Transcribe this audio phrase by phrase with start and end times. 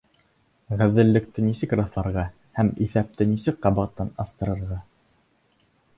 [0.79, 2.25] Ғәҙеллекте нисек раҫларға
[2.61, 4.79] һәм иҫәпте нисек ҡабаттан астырырға?